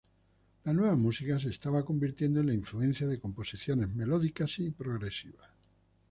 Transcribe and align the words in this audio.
La 0.63 0.73
nueva 0.73 0.95
música 0.95 1.39
se 1.39 1.49
estaba 1.49 1.85
convirtiendo 1.85 2.39
en 2.39 2.47
la 2.47 2.55
influencia 2.55 3.05
de 3.05 3.19
composiciones 3.19 3.93
melódicas 3.93 4.57
y 4.57 4.71
progresivas. 4.71 5.47